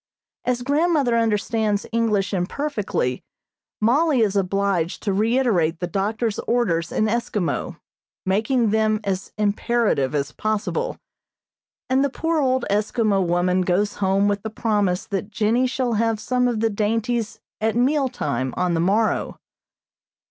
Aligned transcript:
As 0.45 0.63
grandmother 0.63 1.15
understands 1.15 1.85
English 1.91 2.33
imperfectly, 2.33 3.23
Mollie 3.79 4.21
is 4.21 4.35
obliged 4.35 5.03
to 5.03 5.13
reiterate 5.13 5.79
the 5.79 5.85
doctor's 5.85 6.39
orders 6.47 6.91
in 6.91 7.05
Eskimo, 7.05 7.79
making 8.25 8.71
them 8.71 8.99
as 9.03 9.31
imperative 9.37 10.15
as 10.15 10.31
possible, 10.31 10.97
and 11.87 12.03
the 12.03 12.09
poor 12.09 12.39
old 12.41 12.65
Eskimo 12.67 13.23
woman 13.23 13.61
goes 13.61 13.93
home 13.97 14.27
with 14.27 14.41
the 14.41 14.49
promise 14.49 15.05
that 15.05 15.29
Jennie 15.29 15.67
shall 15.67 15.93
have 15.93 16.19
some 16.19 16.47
of 16.47 16.61
the 16.61 16.71
dainties 16.71 17.39
at 17.61 17.75
meal 17.75 18.09
time 18.09 18.55
on 18.57 18.73
the 18.73 18.79
morrow. 18.79 19.37